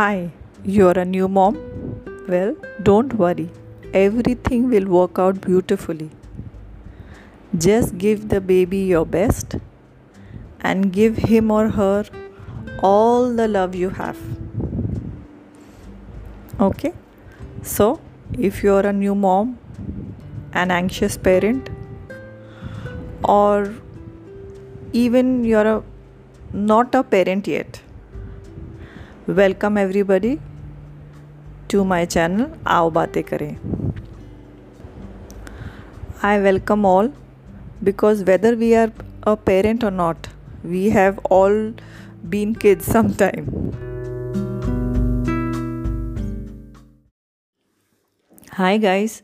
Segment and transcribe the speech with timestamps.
[0.00, 0.30] Hi,
[0.64, 1.56] you're a new mom?
[2.26, 3.50] Well, don't worry,
[3.92, 6.08] everything will work out beautifully.
[7.64, 9.56] Just give the baby your best
[10.60, 12.06] and give him or her
[12.82, 14.16] all the love you have.
[16.68, 16.94] Okay?
[17.60, 18.00] So,
[18.38, 19.58] if you're a new mom,
[20.54, 21.68] an anxious parent,
[23.22, 23.74] or
[24.94, 25.82] even you're a,
[26.54, 27.82] not a parent yet,
[29.29, 30.35] welcome everybody
[31.71, 32.45] to my channel
[32.77, 33.55] आओ बातें करें
[36.23, 37.11] I welcome all
[37.83, 38.91] because whether we are
[39.27, 40.27] a parent और not
[40.65, 41.73] we have all
[42.25, 43.49] been kids some time
[48.57, 49.21] Hi guys,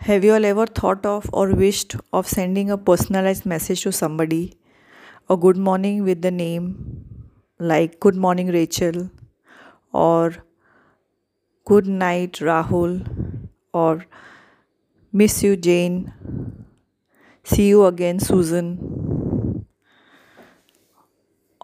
[0.00, 4.58] have you all ever thought of or wished of sending a personalized message to somebody?
[5.30, 6.66] A good morning with the name,
[7.59, 9.09] like Good morning, Rachel,
[9.93, 10.35] or
[11.65, 14.05] Good night, Rahul, or
[15.11, 16.11] Miss you, Jane,
[17.43, 19.65] see you again, Susan.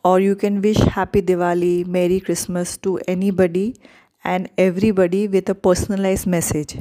[0.03, 3.76] Or you can wish Happy Diwali, Merry Christmas to anybody
[4.23, 6.78] and everybody with a personalized message.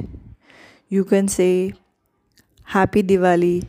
[0.89, 1.73] You can say
[2.63, 3.67] Happy Diwali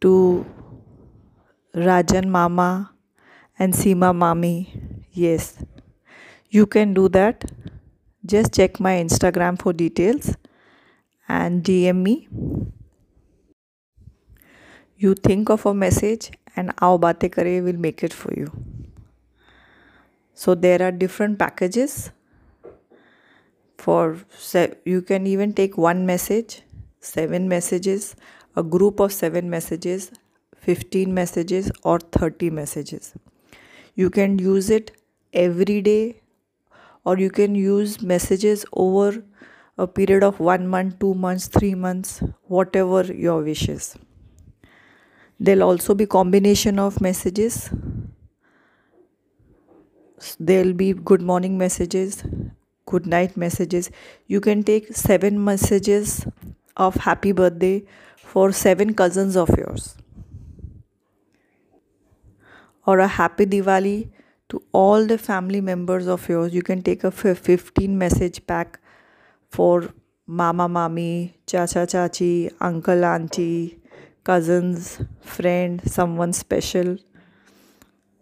[0.00, 0.46] to
[1.74, 2.92] Rajan Mama
[3.58, 5.02] and Seema Mami.
[5.12, 5.62] Yes,
[6.50, 7.44] you can do that.
[8.24, 10.36] Just check my Instagram for details
[11.28, 12.28] and DM me.
[14.96, 18.50] You think of a message and Aao Baate Kare will make it for you.
[20.34, 22.10] So there are different packages
[23.76, 24.18] for
[24.84, 26.62] you can even take one message,
[27.00, 28.14] seven messages,
[28.56, 30.10] a group of seven messages,
[30.56, 33.14] 15 messages or 30 messages
[34.02, 34.90] you can use it
[35.32, 36.20] every day
[37.04, 39.22] or you can use messages over
[39.78, 43.96] a period of one month, two months, three months, whatever your wishes.
[45.40, 47.70] There'll also be combination of messages.
[50.38, 52.22] There'll be good morning messages,
[52.86, 53.90] good night messages.
[54.26, 56.26] You can take seven messages
[56.76, 57.84] of happy birthday
[58.16, 59.96] for seven cousins of yours
[62.88, 64.08] or a happy Diwali
[64.48, 66.54] to all the family members of yours.
[66.54, 68.80] You can take a 15 message pack
[69.50, 69.90] for
[70.26, 73.78] mama, mami, chacha, chachi, uncle, auntie,
[74.24, 76.96] cousins, friend, someone special.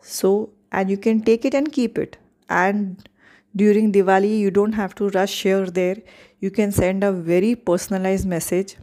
[0.03, 2.19] So, and you can take it and keep it.
[2.49, 3.09] And
[3.55, 5.97] during Diwali, you don't have to rush here or there.
[6.41, 8.77] You can send a very personalized message.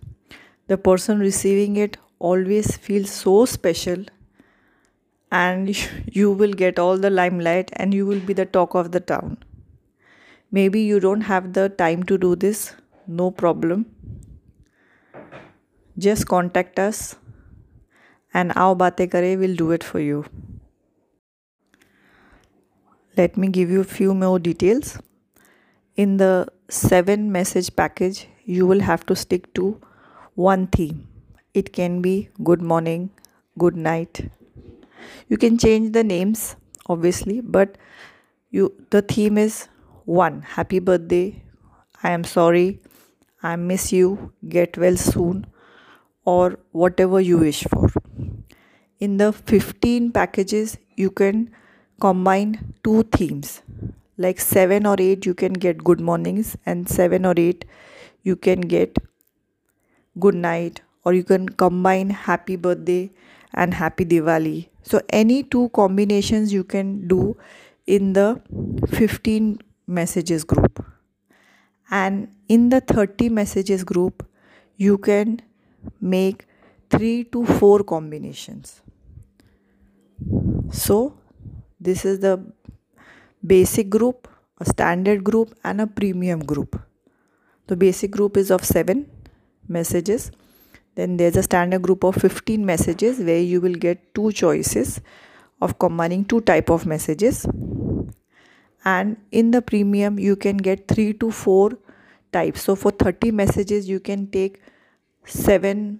[0.67, 4.05] The person receiving it always feels so special
[5.41, 5.75] and
[6.19, 9.37] you will get all the limelight and you will be the talk of the town.
[10.51, 12.75] Maybe you don't have the time to do this,
[13.07, 13.85] no problem.
[15.97, 17.15] Just contact us
[18.33, 20.25] and Aao Baate Kare will do it for you.
[23.17, 24.99] Let me give you a few more details.
[25.95, 29.79] In the 7 message package, you will have to stick to
[30.35, 31.07] one theme.
[31.53, 33.11] It can be good morning,
[33.59, 34.31] good night,
[35.29, 36.55] you can change the names
[36.87, 37.77] obviously but
[38.51, 39.67] you the theme is
[40.05, 40.41] one.
[40.41, 41.41] Happy birthday.
[42.03, 42.79] I am sorry.
[43.41, 44.33] I miss you.
[44.47, 45.45] Get well soon.
[46.25, 47.89] Or whatever you wish for.
[48.99, 51.51] In the 15 packages you can
[51.99, 53.61] combine two themes.
[54.17, 57.65] Like 7 or 8 you can get good mornings and 7 or 8
[58.23, 58.97] you can get
[60.19, 63.11] good night or you can combine happy birthday
[63.53, 64.69] and happy Diwali.
[64.83, 67.37] So, any two combinations you can do
[67.87, 68.41] in the
[68.89, 70.85] 15 messages group.
[71.89, 74.27] And in the 30 messages group,
[74.77, 75.41] you can
[76.01, 76.45] make
[76.89, 78.81] 3 to 4 combinations.
[80.71, 81.17] So,
[81.79, 82.45] this is the
[83.45, 84.27] basic group,
[84.59, 86.81] a standard group, and a premium group.
[87.67, 89.09] The basic group is of 7
[89.67, 90.31] messages
[90.95, 95.01] then there's a standard group of 15 messages where you will get two choices
[95.61, 97.45] of combining two type of messages.
[98.85, 101.71] And in the premium you can get 3 to 4
[102.31, 102.61] types.
[102.61, 104.61] So for 30 messages you can take
[105.25, 105.99] 7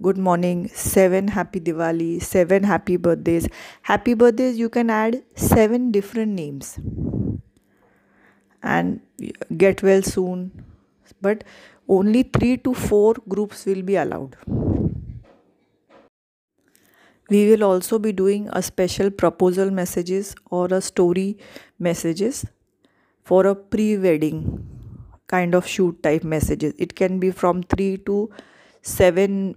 [0.00, 3.48] good morning 7 happy diwali 7 happy birthdays.
[3.82, 6.78] Happy birthdays you can add 7 different names.
[8.62, 9.00] And
[9.56, 10.50] get well soon.
[11.20, 11.44] But
[11.88, 14.36] only 3 to 4 groups will be allowed.
[17.28, 21.38] We will also be doing a special proposal messages or a story
[21.78, 22.44] messages
[23.24, 24.38] for a pre-wedding
[25.28, 28.30] kind of shoot type messages it can be from 3 to
[28.82, 29.54] 7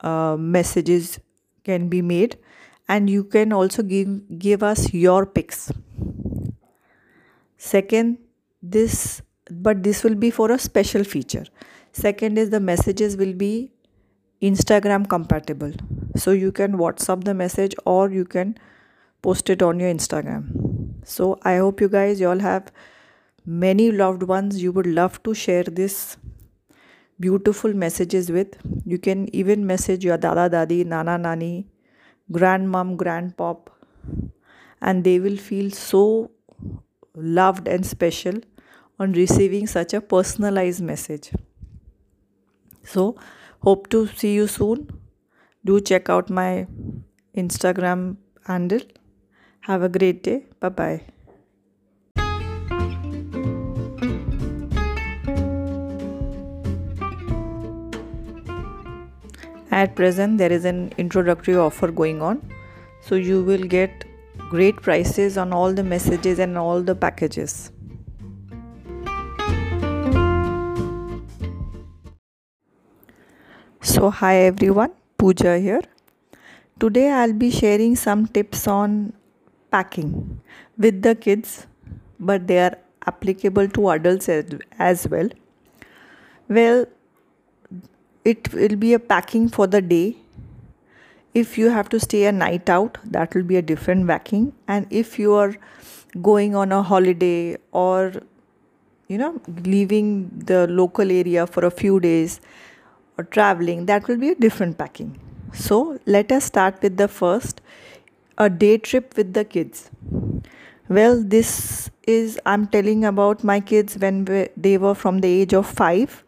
[0.00, 1.18] uh, messages
[1.64, 2.36] can be made
[2.88, 4.10] and you can also give
[4.46, 5.70] give us your pics
[7.56, 8.18] second
[8.62, 11.44] this but this will be for a special feature.
[11.92, 13.72] Second is the messages will be
[14.42, 15.72] instagram compatible.
[16.16, 18.56] So you can whatsapp the message or you can
[19.22, 20.94] post it on your instagram.
[21.04, 22.70] So i hope you guys you all have
[23.46, 24.62] many loved ones.
[24.62, 26.16] You would love to share this
[27.18, 28.56] beautiful messages with.
[28.84, 31.66] You can even message your dada dadi nana nani
[32.30, 33.68] grandmom grandpop
[34.80, 36.30] and they will feel so
[37.14, 38.34] loved and special
[38.98, 41.30] on receiving such a personalized message.
[42.84, 43.16] So
[43.60, 44.88] hope to see you soon.
[45.64, 46.66] Do check out my
[47.36, 48.16] instagram
[48.46, 48.80] handle.
[49.60, 50.46] Have a great day.
[50.60, 51.00] Bye bye
[59.78, 62.42] at present there is an introductory offer going on.
[63.00, 64.04] So you will get
[64.50, 67.70] great prices on all the messages and all the packages
[73.98, 75.80] so hi everyone Pooja here.
[76.78, 79.12] Today I'll be sharing some tips on
[79.72, 80.40] packing
[80.76, 81.66] with the kids
[82.20, 82.76] but they are
[83.08, 85.28] applicable to adults as well.
[86.48, 86.86] Well
[88.24, 90.16] it will be a packing for the day.
[91.34, 94.52] If you have to stay a night out that will be a different packing.
[94.68, 95.56] And if you are
[96.22, 98.12] going on a holiday or
[99.08, 102.40] you know leaving the local area for a few days
[103.18, 105.18] or traveling that will be a different packing.
[105.52, 107.60] So let us start with the first
[108.38, 109.90] a day trip with the kids.
[110.88, 114.20] Well this is i'm telling about my kids when
[114.66, 116.24] they were from the age of 5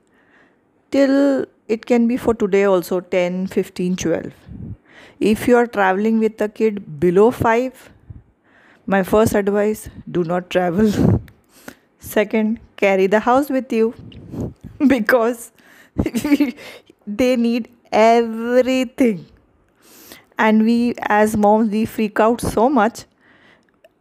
[0.96, 1.46] till
[1.76, 4.26] it can be for today also 10 15 12
[5.30, 7.88] if you are traveling with a kid below 5
[8.94, 10.90] my first advice do not travel.
[11.98, 13.94] Second carry the house with you
[14.94, 15.52] because
[17.06, 19.26] they need everything.
[20.38, 23.04] And we as moms we freak out so much.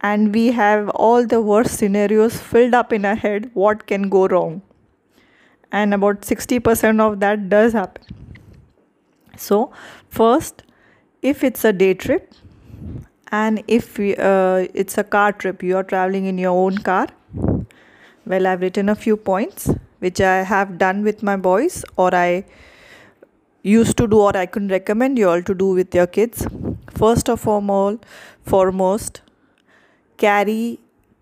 [0.00, 3.50] And we have all the worst scenarios filled up in our head.
[3.52, 4.62] What can go wrong?
[5.70, 8.02] And about 60% of that does happen.
[9.36, 9.72] So
[10.08, 10.62] first
[11.22, 12.32] if it's a day trip
[13.30, 17.08] and if we, uh, it's a car trip you are traveling in your own car
[18.26, 19.70] well i've written a few points
[20.00, 22.44] which i have done with my boys or i
[23.62, 26.46] used to do or i can recommend you all to do with your kids.
[27.00, 27.98] First of all
[28.42, 29.20] foremost
[30.16, 30.80] carry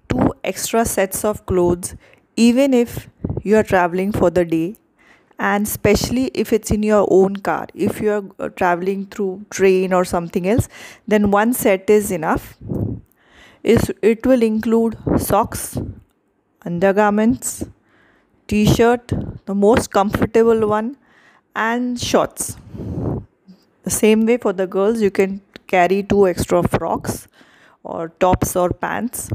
[0.08, 1.94] two extra sets of clothes
[2.36, 3.08] even if
[3.42, 4.76] you are traveling for the day
[5.38, 7.66] and especially if it's in your own car.
[7.74, 10.68] If you are uh, traveling through train or something else
[11.06, 12.56] then one set is enough.
[13.62, 15.76] Is it will include socks
[16.64, 17.64] undergarments
[18.48, 19.12] t-shirt
[19.46, 20.96] the most comfortable one
[21.54, 22.56] and shorts.
[23.84, 27.28] The same way for the girls you can carry two extra frocks
[27.82, 29.30] or tops or pants.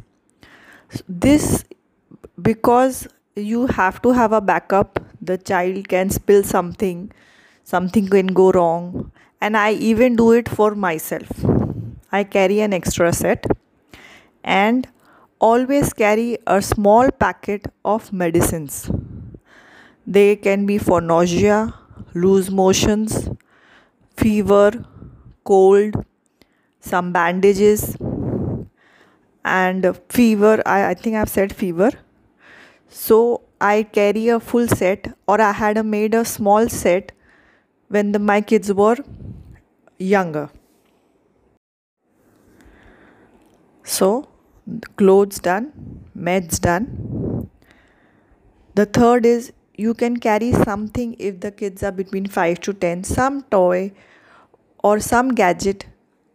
[1.07, 1.63] This
[2.41, 7.11] because you have to have a backup the child can spill something
[7.63, 11.29] something can go wrong and i even do it for myself.
[12.11, 13.45] I carry an extra set
[14.43, 14.87] and
[15.39, 18.89] always carry a small packet of medicines
[20.05, 21.73] they can be for nausea
[22.13, 23.29] loose motions
[24.17, 24.71] fever
[25.43, 25.95] cold
[26.79, 27.95] some bandages
[29.45, 31.91] and fever I, I think i've said fever
[32.87, 37.13] so I carry a full set or I had a made a small set
[37.87, 38.97] when the, my kids were
[39.97, 40.49] younger.
[43.83, 44.27] So
[44.97, 45.71] clothes done,
[46.17, 47.49] meds done.
[48.75, 53.03] The third is you can carry something if the kids are between 5 to 10,
[53.03, 53.91] some toy
[54.83, 55.87] or some gadget.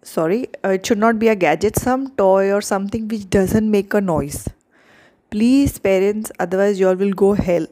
[0.03, 3.95] Sorry, uh, it should not be a gadget, some toy or something which doesn't make
[3.95, 4.49] a noise.
[5.31, 7.67] Please parents otherwise you all will go hell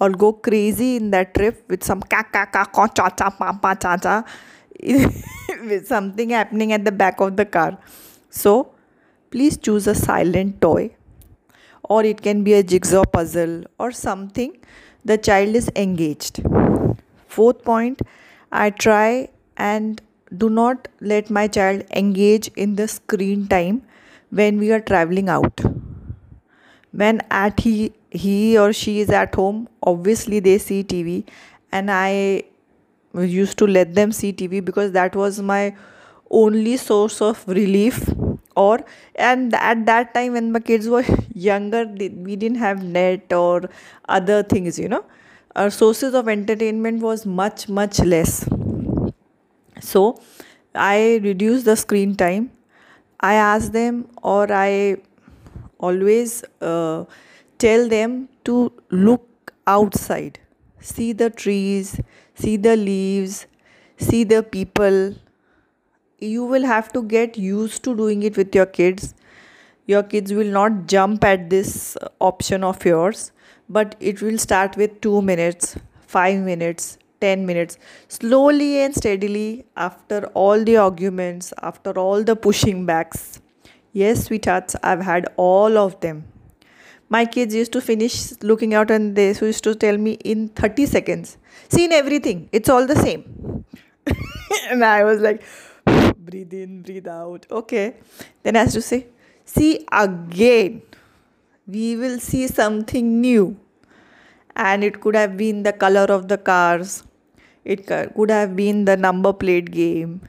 [0.00, 3.52] or go crazy in that trip with some ka ka ka ka cha cha pa
[3.52, 4.24] pa cha cha
[5.68, 7.78] with something happening at the back of the car.
[8.30, 8.72] So
[9.30, 10.96] please choose a silent toy
[11.84, 14.56] or it can be a jigsaw puzzle or something
[15.04, 16.40] the child is engaged.
[17.26, 18.02] Fourth point
[18.52, 20.00] i try and
[20.36, 23.82] do not let my child engage in the screen time
[24.30, 25.60] when we are traveling out.
[26.92, 31.24] When at he he or she is at home obviously they see tv
[31.72, 32.42] and i
[33.14, 35.74] used to let them see tv because that was my
[36.30, 38.08] only source of relief
[38.56, 38.80] or
[39.16, 41.04] and at that time when my kids were
[41.34, 43.62] younger we didn't have net or
[44.08, 45.04] other things you know.
[45.54, 48.44] Our sources of entertainment was much much less.
[49.80, 50.02] So
[50.74, 52.50] i reduced the screen time.
[53.20, 54.96] I ask them or i
[55.78, 57.04] always uh,
[57.58, 60.38] tell them to look outside.
[60.80, 62.00] See the trees
[62.34, 63.46] see the leaves
[63.98, 65.14] see the people
[66.22, 69.14] you will have to get used to doing it with your kids.
[69.86, 73.32] Your kids will not jump at this uh, option of yours
[73.68, 75.76] but it will start with 2 minutes
[76.06, 77.78] 5 minutes 10 minutes.
[78.08, 83.40] Slowly and steadily after all the arguments after all the pushing backs
[83.92, 86.24] yes sweethearts i've had all of them.
[87.08, 90.86] My kids used to finish looking out and they used to tell me in 30
[90.86, 91.36] seconds
[91.68, 92.48] seen everything.
[92.52, 93.64] It's all the same.
[94.70, 95.42] And i was like
[96.24, 97.46] breathe in, breathe out.
[97.50, 97.94] Okay.
[98.42, 99.06] Then has to say,
[99.44, 100.82] see again.
[101.66, 103.56] We will see something new.
[104.56, 107.04] And it could have been the color of the cars.
[107.64, 110.20] It could have been the number plate game.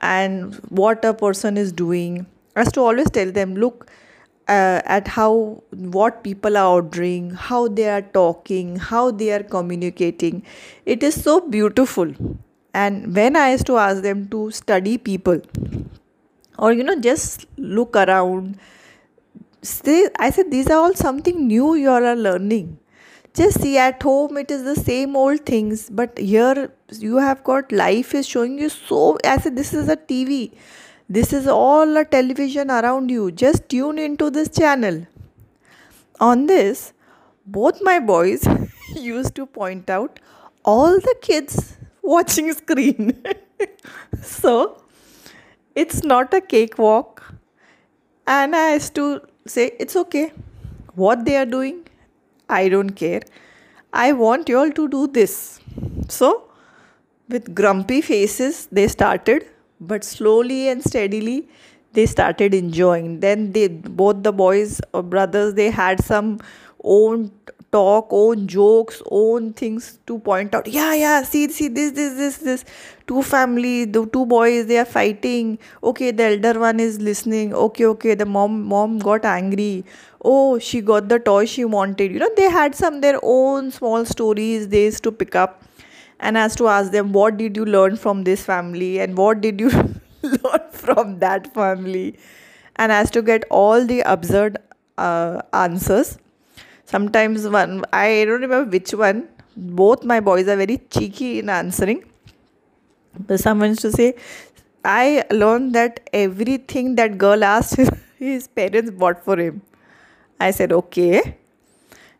[0.00, 2.26] And what a person is doing.
[2.54, 3.90] As to always tell them, look
[4.48, 10.42] uh, at how what people are ordering, how they are talking, how they are communicating.
[10.86, 12.12] It is so beautiful
[12.74, 15.40] and when i used to ask them to study people
[16.58, 18.58] or you know just look around
[19.62, 22.78] say i said these are all something new you are learning.
[23.34, 27.70] Just see at home it is the same old things but here you have got
[27.70, 30.50] life is showing you so i said this is a tv
[31.10, 33.32] this is all a television around you.
[33.32, 35.06] Just tune into this channel.
[36.20, 36.92] On this
[37.46, 38.46] both my boys
[38.94, 40.20] used to point out
[40.66, 41.78] all the kids
[42.14, 43.22] watching screen.
[44.22, 44.82] so
[45.74, 47.22] it's not a cakewalk.
[48.26, 50.32] And I has to say, it's okay.
[50.94, 51.86] What they are doing,
[52.48, 53.22] I don't care.
[53.92, 55.60] I want you all to do this.
[56.08, 56.50] So,
[57.28, 59.46] with grumpy faces, they started,
[59.80, 61.48] but slowly and steadily,
[61.92, 63.20] they started enjoying.
[63.20, 66.38] Then they both the boys or brothers they had some
[66.82, 67.30] own
[67.72, 70.66] talk, own jokes, own things to point out.
[70.66, 72.64] Yeah, yeah, see, see, this, this, this, this.
[73.06, 75.58] Two family, the two boys, they are fighting.
[75.82, 77.54] Okay, the elder one is listening.
[77.54, 79.84] Okay, okay, the mom, mom got angry.
[80.22, 82.12] Oh, she got the toy she wanted.
[82.12, 85.62] You know, they had some their own small stories they used to pick up,
[86.20, 89.60] and as to ask them, what did you learn from this family, and what did
[89.60, 89.70] you
[90.22, 92.18] learn from that family,
[92.76, 94.58] and as to get all the absurd
[94.98, 96.18] uh, answers
[96.92, 99.28] sometimes one i don't remember which one.
[99.56, 102.04] Both my boys are very cheeky in answering.
[103.26, 104.14] But someone used to say
[104.84, 107.80] i learned that everything that girl asked
[108.18, 109.60] his parents bought for him.
[110.40, 111.36] I said okay.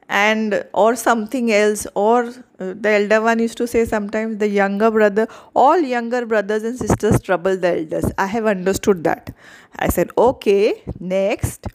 [0.08, 4.90] And or something else or uh, the elder one used to say sometimes the younger
[4.90, 8.10] brother all younger brothers and sisters trouble the elders.
[8.18, 9.34] I have understood that.
[9.78, 11.66] I said okay next.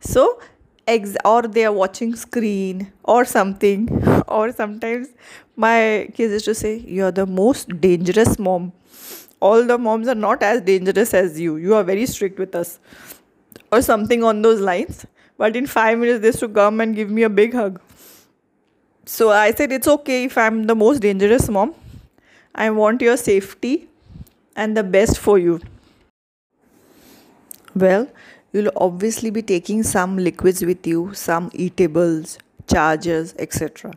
[0.00, 0.40] So
[0.86, 3.88] ex- or they are watching screen or something
[4.28, 5.08] or sometimes
[5.56, 8.72] my kids used to say you're the most dangerous mom.
[9.40, 11.56] All the moms are not as dangerous as you.
[11.56, 12.78] You are very strict with us.
[13.72, 15.06] Or something on those lines.
[15.38, 17.80] But in 5 minutes they used to come and give me a big hug.
[19.04, 21.74] So i said it's okay if i'm the most dangerous mom.
[22.54, 23.88] I want your safety
[24.56, 25.60] and the best for you.
[27.74, 28.08] Well
[28.52, 33.92] you'll obviously be taking some liquids with you, some eatables, chargers, etc.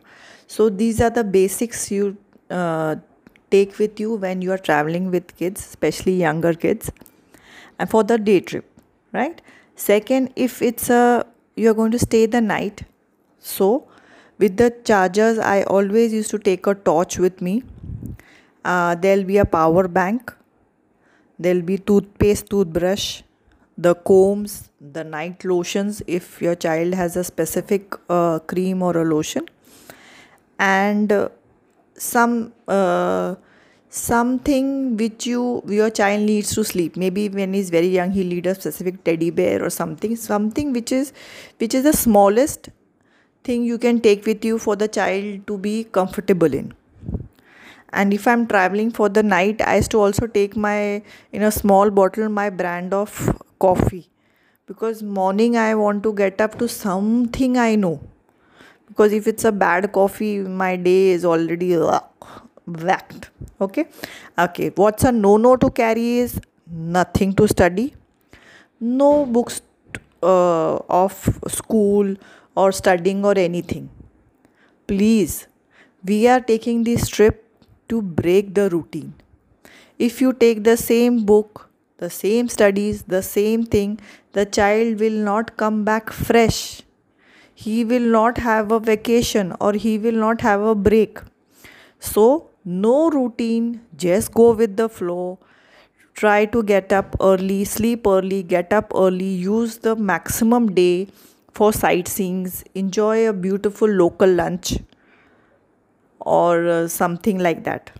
[0.46, 2.16] So these are the basics you
[2.50, 2.96] uh,
[3.50, 6.90] take with you when you are traveling with kids, especially younger kids,
[7.78, 8.70] and for the day trip,
[9.12, 9.40] right?
[9.76, 12.84] Second, if it's a you're going to stay the night,
[13.38, 13.86] so
[14.38, 17.62] with the chargers, I always used to take a torch with me.
[18.64, 20.32] Uh, there'll be a power bank.
[21.38, 23.22] There'll be toothpaste, toothbrush,
[23.76, 29.04] the combs, the night lotions if your child has a specific uh, cream or a
[29.04, 29.46] lotion,
[30.58, 31.28] and uh,
[31.96, 33.34] some uh,
[33.88, 36.96] something which you your child needs to sleep.
[36.96, 40.16] Maybe when he's very young, he'll need a specific teddy bear or something.
[40.16, 41.12] Something which is
[41.58, 42.70] which is the smallest
[43.42, 46.72] thing you can take with you for the child to be comfortable in
[48.00, 51.50] and if i'm traveling for the night i used to also take my in a
[51.50, 53.12] small bottle my brand of
[53.58, 54.08] coffee.
[54.66, 58.00] Because morning i want to get up to something i know.
[58.88, 62.00] Because if it's a bad coffee my day is already uh,
[62.66, 63.86] whacked okay?
[64.38, 67.94] Okay what's a no no to carry is nothing to study.
[68.80, 69.60] No books
[70.22, 72.16] uh, of school
[72.56, 73.88] or studying or anything.
[74.86, 75.46] Please
[76.04, 77.43] we are taking this trip
[77.94, 79.14] to break the routine.
[79.98, 81.68] If you take the same book
[82.02, 83.92] the same studies the same thing
[84.38, 86.82] the child will not come back fresh.
[87.54, 91.20] He will not have a vacation or he will not have a break.
[92.00, 95.38] So no routine just go with the flow.
[96.14, 101.08] Try to get up early sleep early get up early use the maximum day
[101.52, 104.76] for sightseeing enjoy a beautiful local lunch
[106.20, 107.90] or uh, something like that.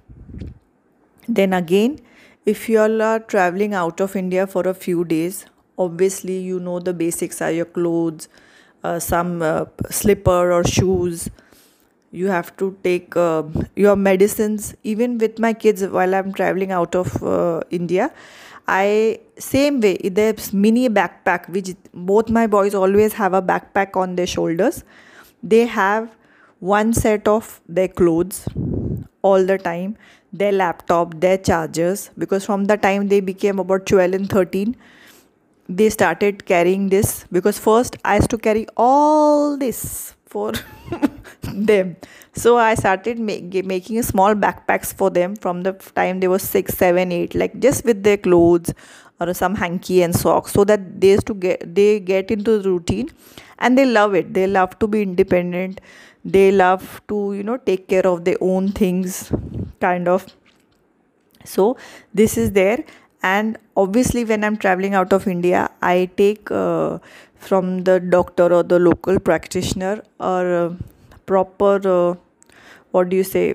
[1.28, 2.00] Then again
[2.44, 5.46] if you all are traveling out of india for a few days
[5.78, 8.28] obviously you know the basics are your clothes
[8.84, 11.30] uh, some uh, slipper or shoes.
[12.12, 13.42] You have to take uh,
[13.74, 14.74] your medicines.
[14.84, 18.10] Even with my kids while i'm traveling out of uh, india
[18.74, 21.70] i same way there's mini backpack which
[22.10, 24.84] both my boys always have a backpack on their shoulders.
[25.42, 26.14] They have
[26.72, 28.48] one set of their clothes
[29.22, 29.96] all the time
[30.32, 34.76] their laptop their chargers because from the time they became about 12 and 13
[35.68, 37.24] they started carrying this.
[37.32, 40.52] Because first i used to carry all this for
[41.42, 41.96] them.
[42.32, 46.74] So i started make, making small backpacks for them from the time they were six
[46.74, 48.74] seven eight like just with their clothes
[49.20, 52.68] or some hanky and socks so that they used to get they get into the
[52.68, 53.08] routine
[53.58, 54.34] and they love it.
[54.34, 55.80] They love to be independent
[56.24, 59.32] they love to you know take care of their own things
[59.80, 60.26] kind of.
[61.44, 61.76] So
[62.12, 62.84] this is there.
[63.22, 66.98] And obviously when i'm traveling out of india i take uh,
[67.46, 70.74] from the doctor or the local practitioner or uh,
[71.30, 72.14] proper uh,
[72.90, 73.54] what do you say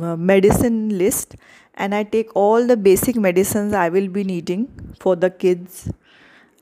[0.00, 1.36] uh, medicine list.
[1.74, 4.68] And i take all the basic medicines i will be needing
[5.00, 5.90] for the kids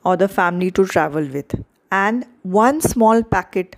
[0.03, 1.55] or the family to travel with.
[1.91, 3.75] And one small packet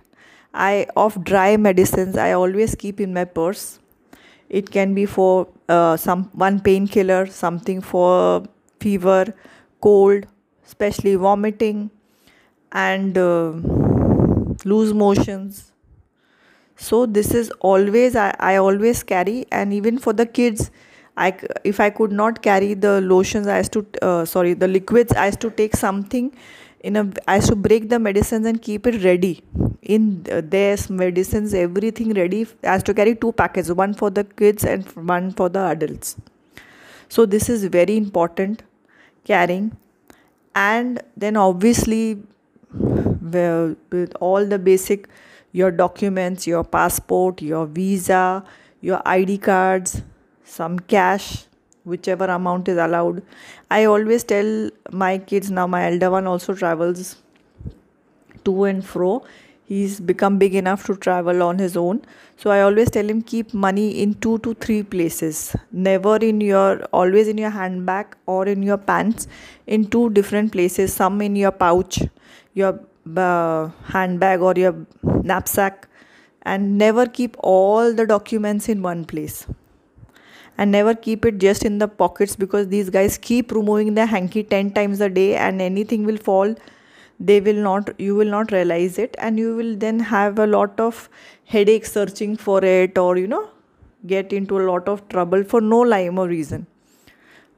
[0.66, 3.78] i of dry medicines i always keep in my purse.
[4.48, 8.44] It can be for uh, some one painkiller something for
[8.80, 9.34] fever
[9.82, 10.26] cold
[10.66, 11.90] especially vomiting
[12.72, 13.52] and uh,
[14.64, 15.72] loose motions.
[16.76, 20.70] So this is always I, I always carry and even for the kids
[21.16, 25.12] I, if I could not carry the lotions, I used to, uh, sorry, the liquids,
[25.14, 26.32] I used to take something
[26.80, 29.42] in a, I used to break the medicines and keep it ready.
[29.82, 32.46] In uh, there's medicines, everything ready.
[32.64, 36.16] I used to carry two packets, one for the kids and one for the adults.
[37.08, 38.62] So this is very important
[39.24, 39.76] carrying.
[40.54, 42.22] And then obviously,
[42.72, 45.08] well, with all the basic
[45.52, 48.44] your documents, your passport, your visa,
[48.80, 50.02] your ID cards,
[50.44, 51.47] some cash,
[51.88, 53.22] whichever amount is allowed.
[53.70, 57.16] I always tell my kids now, my elder one also travels
[58.44, 59.24] to and fro.
[59.64, 62.02] He's become big enough to travel on his own.
[62.36, 65.54] So I always tell him keep money in two to three places.
[65.72, 69.28] Never in your, always in your handbag or in your pants,
[69.66, 70.94] in two different places.
[70.94, 72.00] Some in your pouch,
[72.54, 72.80] your
[73.16, 74.86] uh, handbag or your
[75.22, 75.88] knapsack
[76.42, 79.46] and never keep all the documents in one place
[80.58, 84.42] and never keep it just in the pockets because these guys keep removing the hanky
[84.42, 86.54] 10 times a day and anything will fall
[87.20, 89.16] they will not you will not realize it.
[89.18, 91.08] And you will then have a lot of
[91.44, 93.50] headache searching for it or you know
[94.06, 96.66] get into a lot of trouble for no lime or reason.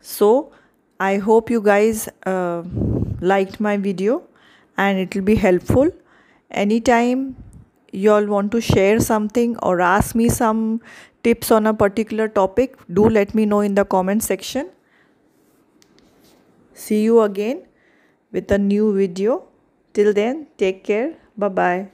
[0.00, 0.52] So
[0.98, 2.62] i hope you guys uh,
[3.20, 4.22] liked my video
[4.76, 5.90] and it will be helpful.
[6.50, 7.36] Anytime
[7.92, 10.80] you all want to share something or ask me some
[11.22, 14.70] tips on a particular topic do let me know in the comment section.
[16.72, 17.66] See you again
[18.32, 19.44] with a new video.
[19.92, 21.14] Till then take care.
[21.36, 21.88] Bye bye